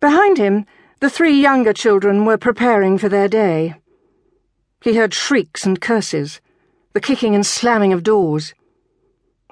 Behind 0.00 0.38
him, 0.38 0.64
the 1.00 1.10
three 1.10 1.40
younger 1.40 1.72
children 1.72 2.24
were 2.24 2.38
preparing 2.38 2.98
for 2.98 3.08
their 3.08 3.28
day. 3.28 3.74
He 4.82 4.94
heard 4.94 5.14
shrieks 5.14 5.64
and 5.64 5.80
curses, 5.80 6.40
the 6.92 7.00
kicking 7.00 7.34
and 7.34 7.44
slamming 7.44 7.92
of 7.92 8.02
doors. 8.02 8.54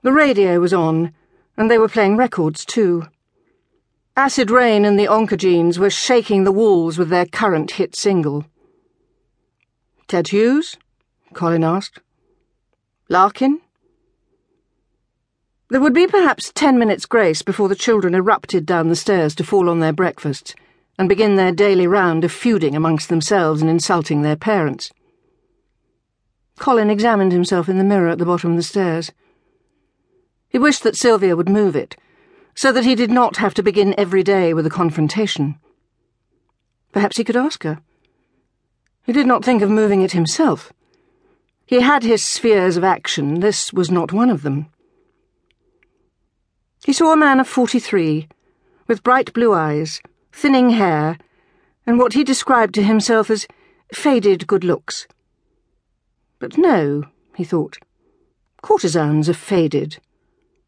The 0.02 0.12
radio 0.12 0.60
was 0.60 0.72
on, 0.72 1.12
and 1.56 1.70
they 1.70 1.78
were 1.78 1.88
playing 1.88 2.16
records 2.16 2.64
too. 2.64 3.06
Acid 4.16 4.50
Rain 4.50 4.84
and 4.84 4.98
the 4.98 5.08
Oncogenes 5.08 5.78
were 5.78 5.90
shaking 5.90 6.44
the 6.44 6.52
walls 6.52 6.96
with 6.96 7.08
their 7.08 7.26
current 7.26 7.72
hit 7.72 7.96
single. 7.96 8.46
Ted 10.08 10.28
Hughes? 10.28 10.76
Colin 11.34 11.64
asked. 11.64 12.00
Larkin? 13.08 13.60
There 15.68 15.80
would 15.80 15.94
be 15.94 16.06
perhaps 16.06 16.52
ten 16.54 16.78
minutes' 16.78 17.06
grace 17.06 17.42
before 17.42 17.68
the 17.68 17.74
children 17.74 18.14
erupted 18.14 18.66
down 18.66 18.88
the 18.88 18.94
stairs 18.94 19.34
to 19.34 19.44
fall 19.44 19.68
on 19.68 19.80
their 19.80 19.92
breakfasts 19.92 20.54
and 20.96 21.08
begin 21.08 21.34
their 21.34 21.50
daily 21.50 21.88
round 21.88 22.22
of 22.24 22.30
feuding 22.30 22.76
amongst 22.76 23.08
themselves 23.08 23.60
and 23.60 23.68
insulting 23.68 24.22
their 24.22 24.36
parents. 24.36 24.92
Colin 26.58 26.88
examined 26.88 27.32
himself 27.32 27.68
in 27.68 27.78
the 27.78 27.84
mirror 27.84 28.08
at 28.08 28.18
the 28.18 28.24
bottom 28.24 28.52
of 28.52 28.56
the 28.56 28.62
stairs. 28.62 29.10
He 30.48 30.56
wished 30.56 30.84
that 30.84 30.96
Sylvia 30.96 31.34
would 31.34 31.48
move 31.48 31.74
it, 31.74 31.96
so 32.54 32.70
that 32.70 32.84
he 32.84 32.94
did 32.94 33.10
not 33.10 33.38
have 33.38 33.52
to 33.54 33.62
begin 33.62 33.92
every 33.98 34.22
day 34.22 34.54
with 34.54 34.66
a 34.66 34.70
confrontation. 34.70 35.58
Perhaps 36.92 37.16
he 37.16 37.24
could 37.24 37.36
ask 37.36 37.64
her. 37.64 37.80
He 39.04 39.12
did 39.12 39.26
not 39.26 39.44
think 39.44 39.62
of 39.62 39.70
moving 39.70 40.00
it 40.00 40.12
himself. 40.12 40.72
He 41.66 41.80
had 41.80 42.04
his 42.04 42.24
spheres 42.24 42.76
of 42.76 42.84
action, 42.84 43.40
this 43.40 43.72
was 43.72 43.90
not 43.90 44.12
one 44.12 44.30
of 44.30 44.42
them. 44.42 44.70
He 46.86 46.92
saw 46.92 47.12
a 47.12 47.16
man 47.16 47.40
of 47.40 47.48
forty-three, 47.48 48.28
with 48.86 49.02
bright 49.02 49.32
blue 49.32 49.52
eyes, 49.52 50.00
thinning 50.30 50.70
hair, 50.70 51.18
and 51.84 51.98
what 51.98 52.12
he 52.12 52.22
described 52.22 52.76
to 52.76 52.82
himself 52.84 53.28
as 53.28 53.48
faded 53.92 54.46
good 54.46 54.62
looks. 54.62 55.08
But 56.38 56.56
no, 56.56 57.02
he 57.34 57.42
thought. 57.42 57.78
Courtesans 58.62 59.28
are 59.28 59.34
faded. 59.34 59.98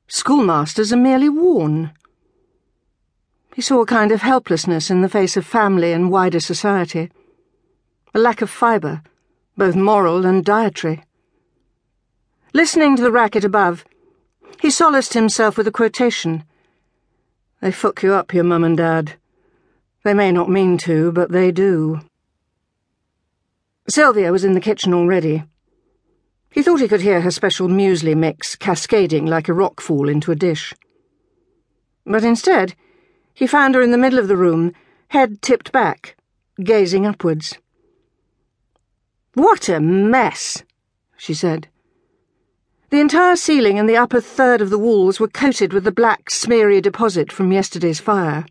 Schoolmasters 0.08 0.92
are 0.92 0.96
merely 0.96 1.28
worn. 1.28 1.92
He 3.54 3.62
saw 3.62 3.82
a 3.82 3.86
kind 3.86 4.10
of 4.10 4.22
helplessness 4.22 4.90
in 4.90 5.02
the 5.02 5.08
face 5.08 5.36
of 5.36 5.46
family 5.46 5.92
and 5.92 6.10
wider 6.10 6.40
society, 6.40 7.12
a 8.12 8.18
lack 8.18 8.42
of 8.42 8.50
fibre, 8.50 9.04
both 9.56 9.76
moral 9.76 10.26
and 10.26 10.44
dietary. 10.44 11.04
Listening 12.52 12.96
to 12.96 13.04
the 13.04 13.12
racket 13.12 13.44
above, 13.44 13.84
he 14.60 14.70
solaced 14.70 15.14
himself 15.14 15.56
with 15.56 15.68
a 15.68 15.72
quotation. 15.72 16.44
They 17.60 17.72
fuck 17.72 18.02
you 18.02 18.12
up, 18.14 18.34
your 18.34 18.44
mum 18.44 18.64
and 18.64 18.76
dad. 18.76 19.14
They 20.04 20.14
may 20.14 20.32
not 20.32 20.50
mean 20.50 20.78
to, 20.78 21.12
but 21.12 21.30
they 21.30 21.50
do. 21.50 22.00
Sylvia 23.88 24.32
was 24.32 24.44
in 24.44 24.54
the 24.54 24.60
kitchen 24.60 24.92
already. 24.92 25.44
He 26.50 26.62
thought 26.62 26.80
he 26.80 26.88
could 26.88 27.00
hear 27.00 27.20
her 27.20 27.30
special 27.30 27.68
muesli 27.68 28.16
mix 28.16 28.56
cascading 28.56 29.26
like 29.26 29.48
a 29.48 29.52
rockfall 29.52 30.10
into 30.10 30.32
a 30.32 30.36
dish. 30.36 30.74
But 32.04 32.24
instead, 32.24 32.74
he 33.34 33.46
found 33.46 33.74
her 33.74 33.82
in 33.82 33.92
the 33.92 33.98
middle 33.98 34.18
of 34.18 34.28
the 34.28 34.36
room, 34.36 34.72
head 35.08 35.40
tipped 35.42 35.72
back, 35.72 36.16
gazing 36.62 37.06
upwards. 37.06 37.58
What 39.34 39.68
a 39.68 39.78
mess, 39.78 40.64
she 41.16 41.34
said. 41.34 41.68
The 42.90 43.00
entire 43.00 43.36
ceiling 43.36 43.78
and 43.78 43.86
the 43.86 43.98
upper 43.98 44.20
third 44.20 44.62
of 44.62 44.70
the 44.70 44.78
walls 44.78 45.20
were 45.20 45.28
coated 45.28 45.74
with 45.74 45.84
the 45.84 45.92
black, 45.92 46.30
smeary 46.30 46.80
deposit 46.80 47.30
from 47.30 47.52
yesterday's 47.52 48.00
fire. 48.00 48.46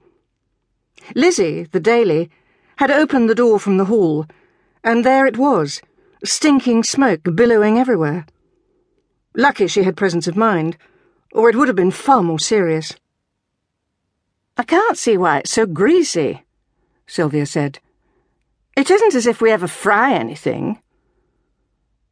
Lizzie, 1.15 1.63
the 1.63 1.79
Daily, 1.79 2.29
had 2.75 2.91
opened 2.91 3.29
the 3.29 3.35
door 3.35 3.59
from 3.59 3.77
the 3.77 3.85
hall, 3.85 4.27
and 4.83 5.03
there 5.03 5.25
it 5.25 5.37
was, 5.37 5.81
stinking 6.23 6.83
smoke 6.83 7.21
billowing 7.33 7.79
everywhere. 7.79 8.27
Lucky 9.35 9.65
she 9.65 9.83
had 9.83 9.97
presence 9.97 10.27
of 10.27 10.37
mind, 10.37 10.77
or 11.31 11.49
it 11.49 11.55
would 11.55 11.67
have 11.67 11.75
been 11.75 11.91
far 11.91 12.21
more 12.21 12.39
serious. 12.39 12.95
I 14.55 14.63
can't 14.63 14.97
see 14.99 15.17
why 15.17 15.39
it's 15.39 15.51
so 15.51 15.65
greasy, 15.65 16.43
Sylvia 17.07 17.47
said. 17.47 17.79
It 18.75 18.91
isn't 18.91 19.15
as 19.15 19.25
if 19.25 19.41
we 19.41 19.49
ever 19.49 19.67
fry 19.67 20.13
anything. 20.13 20.79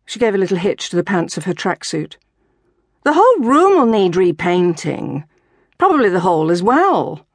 She 0.06 0.20
gave 0.20 0.36
a 0.36 0.38
little 0.38 0.58
hitch 0.58 0.90
to 0.90 0.96
the 0.96 1.04
pants 1.04 1.38
of 1.38 1.46
her 1.46 1.54
tracksuit. 1.54 2.16
The 3.04 3.14
whole 3.14 3.40
room 3.40 3.78
will 3.78 3.86
need 3.86 4.16
repainting. 4.16 5.26
Probably 5.78 6.10
the 6.10 6.22
hall 6.22 6.52
as 6.52 6.64
well. 6.64 7.26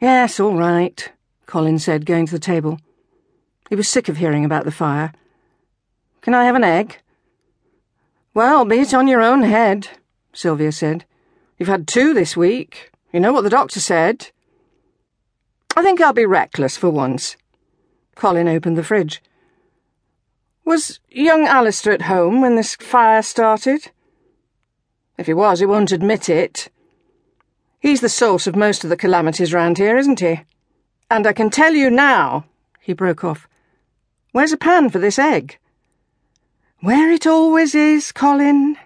Yes, 0.00 0.38
all 0.38 0.56
right, 0.56 1.10
Colin 1.46 1.78
said, 1.78 2.06
going 2.06 2.26
to 2.26 2.32
the 2.32 2.38
table. 2.38 2.78
He 3.68 3.76
was 3.76 3.88
sick 3.88 4.08
of 4.08 4.18
hearing 4.18 4.44
about 4.44 4.64
the 4.64 4.70
fire. 4.70 5.12
Can 6.20 6.34
I 6.34 6.44
have 6.44 6.56
an 6.56 6.64
egg? 6.64 6.98
Well, 8.34 8.64
be 8.64 8.80
it 8.80 8.94
on 8.94 9.08
your 9.08 9.22
own 9.22 9.42
head, 9.42 9.88
Sylvia 10.32 10.72
said. 10.72 11.04
You've 11.58 11.68
had 11.68 11.86
two 11.86 12.12
this 12.14 12.36
week. 12.36 12.90
You 13.12 13.20
know 13.20 13.32
what 13.32 13.42
the 13.42 13.50
doctor 13.50 13.80
said. 13.80 14.30
I 15.76 15.82
think 15.82 16.00
I'll 16.00 16.12
be 16.12 16.26
reckless 16.26 16.76
for 16.76 16.90
once. 16.90 17.36
Colin 18.14 18.48
opened 18.48 18.76
the 18.76 18.82
fridge. 18.82 19.22
Was 20.64 20.98
young 21.10 21.46
Alistair 21.46 21.92
at 21.92 22.02
home 22.02 22.40
when 22.40 22.56
this 22.56 22.74
fire 22.76 23.22
started? 23.22 23.90
If 25.18 25.26
he 25.26 25.34
was, 25.34 25.60
he 25.60 25.66
won't 25.66 25.92
admit 25.92 26.28
it. 26.28 26.70
He's 27.80 28.00
the 28.00 28.08
source 28.08 28.46
of 28.46 28.56
most 28.56 28.82
of 28.82 28.88
the 28.88 28.96
calamities 28.96 29.52
round 29.52 29.76
here, 29.76 29.98
isn't 29.98 30.20
he? 30.20 30.40
And 31.10 31.26
I 31.26 31.34
can 31.34 31.50
tell 31.50 31.74
you 31.74 31.90
now, 31.90 32.46
he 32.80 32.94
broke 32.94 33.22
off. 33.22 33.46
Where's 34.32 34.52
a 34.52 34.56
pan 34.56 34.88
for 34.88 34.98
this 34.98 35.18
egg? 35.18 35.58
Where 36.80 37.10
it 37.10 37.26
always 37.26 37.74
is, 37.74 38.10
Colin. 38.10 38.78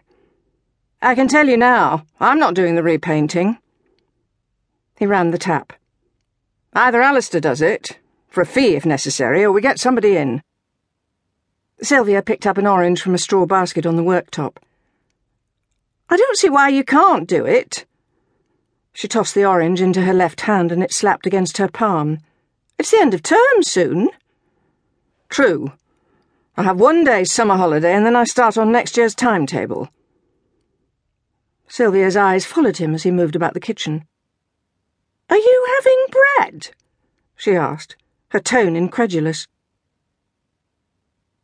I 1.01 1.15
can 1.15 1.29
tell 1.29 1.49
you 1.49 1.57
now, 1.57 2.05
I'm 2.19 2.41
not 2.41 2.55
doing 2.55 2.75
the 2.75 2.83
repainting. 2.83 3.59
He 4.99 5.07
ran 5.07 5.31
the 5.31 5.39
tap. 5.39 5.73
Either 6.75 7.01
Alistair 7.01 7.41
does 7.41 7.63
it, 7.63 7.99
for 8.27 8.41
a 8.43 8.47
fee 8.47 8.75
if 8.75 8.85
necessary, 8.85 9.45
or 9.45 9.53
we 9.53 9.61
get 9.61 9.79
somebody 9.79 10.17
in. 10.17 10.43
Sylvia 11.81 12.23
picked 12.23 12.47
up 12.47 12.59
an 12.59 12.67
orange 12.67 13.01
from 13.01 13.15
a 13.15 13.19
straw 13.19 13.47
basket 13.47 13.87
on 13.87 13.97
the 13.97 14.03
worktop. 14.03 14.57
I 16.11 16.17
don't 16.17 16.37
see 16.37 16.49
why 16.49 16.69
you 16.69 16.83
can't 16.83 17.29
do 17.29 17.45
it. 17.45 17.85
She 18.93 19.07
tossed 19.07 19.35
the 19.35 19.45
orange 19.45 19.81
into 19.81 20.03
her 20.03 20.13
left 20.13 20.41
hand 20.43 20.73
and 20.73 20.83
it 20.83 20.93
slapped 20.93 21.27
against 21.27 21.59
her 21.59 21.69
palm. 21.69 22.19
It's 22.79 22.91
the 22.91 22.99
end 22.99 23.15
of 23.15 23.23
term 23.23 23.63
soon. 23.63 24.11
True. 25.29 25.73
I 26.57 26.65
have 26.65 26.81
one 26.81 27.05
day's 27.05 27.31
summer 27.31 27.57
holiday 27.57 27.95
and 27.95 28.05
then 28.05 28.17
I 28.17 28.25
start 28.25 28.59
on 28.59 28.73
next 28.73 28.97
year's 28.97 29.15
timetable. 29.15 29.89
Sylvia's 31.69 32.17
eyes 32.17 32.45
followed 32.45 32.79
him 32.79 32.95
as 32.95 33.05
he 33.05 33.11
moved 33.13 33.37
about 33.37 33.55
the 33.55 33.61
kitchen. 33.61 34.05
Are 35.31 35.37
you 35.37 35.67
having 35.77 36.07
bread? 36.11 36.71
she 37.37 37.55
asked, 37.55 37.95
her 38.31 38.41
tone 38.41 38.75
incredulous. 38.75 39.47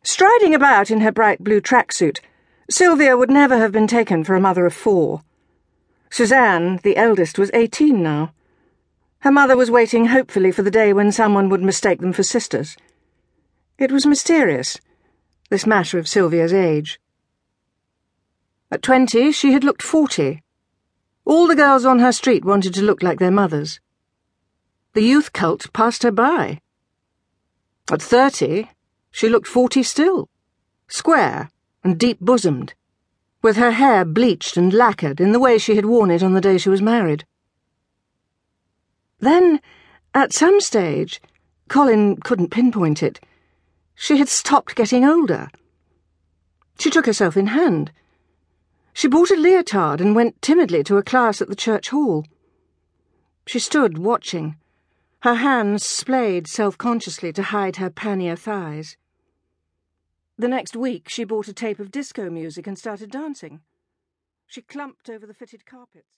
Striding 0.06 0.54
about 0.54 0.90
in 0.90 1.00
her 1.00 1.10
bright 1.10 1.42
blue 1.42 1.62
tracksuit, 1.62 2.20
Sylvia 2.68 3.16
would 3.16 3.30
never 3.30 3.56
have 3.56 3.72
been 3.72 3.86
taken 3.86 4.22
for 4.22 4.34
a 4.34 4.40
mother 4.40 4.66
of 4.66 4.74
four. 4.74 5.22
Suzanne, 6.10 6.78
the 6.82 6.98
eldest, 6.98 7.38
was 7.38 7.50
eighteen 7.54 8.02
now. 8.02 8.34
Her 9.20 9.32
mother 9.32 9.56
was 9.56 9.70
waiting 9.70 10.06
hopefully 10.06 10.52
for 10.52 10.62
the 10.62 10.70
day 10.70 10.92
when 10.92 11.10
someone 11.10 11.48
would 11.48 11.62
mistake 11.62 12.00
them 12.00 12.12
for 12.12 12.22
sisters. 12.22 12.76
It 13.78 13.90
was 13.90 14.04
mysterious, 14.04 14.78
this 15.48 15.66
matter 15.66 15.98
of 15.98 16.06
Sylvia's 16.06 16.52
age. 16.52 17.00
At 18.70 18.82
twenty, 18.82 19.32
she 19.32 19.52
had 19.52 19.64
looked 19.64 19.82
forty. 19.82 20.42
All 21.24 21.46
the 21.46 21.56
girls 21.56 21.86
on 21.86 22.00
her 22.00 22.12
street 22.12 22.44
wanted 22.44 22.74
to 22.74 22.82
look 22.82 23.02
like 23.02 23.18
their 23.18 23.30
mothers. 23.30 23.80
The 24.92 25.02
youth 25.02 25.32
cult 25.32 25.72
passed 25.72 26.02
her 26.02 26.12
by. 26.12 26.60
At 27.90 28.02
thirty, 28.02 28.70
she 29.14 29.28
looked 29.28 29.46
forty 29.46 29.80
still, 29.80 30.28
square 30.88 31.48
and 31.84 32.00
deep 32.00 32.18
bosomed, 32.18 32.74
with 33.42 33.54
her 33.56 33.70
hair 33.70 34.04
bleached 34.04 34.56
and 34.56 34.72
lacquered 34.72 35.20
in 35.20 35.30
the 35.30 35.38
way 35.38 35.56
she 35.56 35.76
had 35.76 35.84
worn 35.84 36.10
it 36.10 36.20
on 36.20 36.34
the 36.34 36.40
day 36.40 36.58
she 36.58 36.68
was 36.68 36.82
married. 36.82 37.24
Then, 39.20 39.60
at 40.14 40.32
some 40.32 40.60
stage, 40.60 41.22
Colin 41.68 42.16
couldn't 42.16 42.50
pinpoint 42.50 43.04
it, 43.04 43.20
she 43.94 44.18
had 44.18 44.28
stopped 44.28 44.74
getting 44.74 45.04
older. 45.04 45.48
She 46.80 46.90
took 46.90 47.06
herself 47.06 47.36
in 47.36 47.46
hand. 47.46 47.92
She 48.92 49.06
bought 49.06 49.30
a 49.30 49.36
leotard 49.36 50.00
and 50.00 50.16
went 50.16 50.42
timidly 50.42 50.82
to 50.82 50.96
a 50.96 51.04
class 51.04 51.40
at 51.40 51.48
the 51.48 51.54
church 51.54 51.90
hall. 51.90 52.26
She 53.46 53.60
stood 53.60 53.96
watching, 53.96 54.56
her 55.20 55.36
hands 55.36 55.86
splayed 55.86 56.48
self 56.48 56.76
consciously 56.76 57.32
to 57.34 57.44
hide 57.44 57.76
her 57.76 57.90
pannier 57.90 58.34
thighs. 58.34 58.96
The 60.36 60.48
next 60.48 60.74
week, 60.74 61.08
she 61.08 61.22
bought 61.22 61.46
a 61.46 61.52
tape 61.52 61.78
of 61.78 61.92
disco 61.92 62.28
music 62.28 62.66
and 62.66 62.76
started 62.76 63.10
dancing. 63.10 63.60
She 64.46 64.62
clumped 64.62 65.08
over 65.08 65.26
the 65.26 65.34
fitted 65.34 65.64
carpets. 65.64 66.08